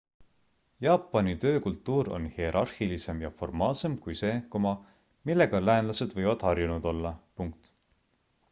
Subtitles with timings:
[0.85, 4.33] jaapani töökultuur on hierarhilisem ja formaalsem kui see
[5.31, 7.13] millega läänlased võivad harjunud olla